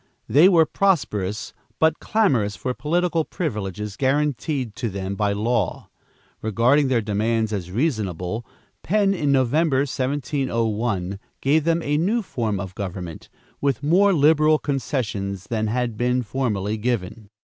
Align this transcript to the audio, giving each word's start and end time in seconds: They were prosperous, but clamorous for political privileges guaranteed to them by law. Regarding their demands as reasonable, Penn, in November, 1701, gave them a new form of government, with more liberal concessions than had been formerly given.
They 0.27 0.49
were 0.49 0.65
prosperous, 0.65 1.53
but 1.77 1.99
clamorous 1.99 2.55
for 2.55 2.73
political 2.73 3.23
privileges 3.23 3.95
guaranteed 3.95 4.75
to 4.77 4.89
them 4.89 5.13
by 5.13 5.31
law. 5.31 5.91
Regarding 6.41 6.87
their 6.87 7.03
demands 7.03 7.53
as 7.53 7.69
reasonable, 7.69 8.43
Penn, 8.81 9.13
in 9.13 9.31
November, 9.31 9.81
1701, 9.81 11.19
gave 11.39 11.65
them 11.65 11.83
a 11.83 11.97
new 11.99 12.23
form 12.23 12.59
of 12.59 12.73
government, 12.73 13.29
with 13.61 13.83
more 13.83 14.11
liberal 14.11 14.57
concessions 14.57 15.43
than 15.51 15.67
had 15.67 15.97
been 15.97 16.23
formerly 16.23 16.77
given. 16.77 17.29